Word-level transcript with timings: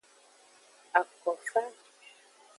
Akofa. 0.99 1.61